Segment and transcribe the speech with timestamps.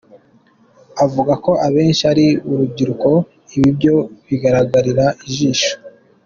[1.05, 3.95] Avuga ko abenshi ari urubyiruko-ibi byo
[4.27, 5.73] bigaragarira ijisho.